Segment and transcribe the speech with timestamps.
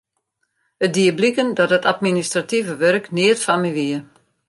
[0.85, 3.99] It die bliken dat dat administrative wurk neat foar my wie.